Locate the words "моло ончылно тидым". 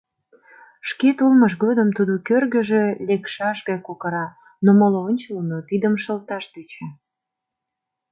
4.79-5.95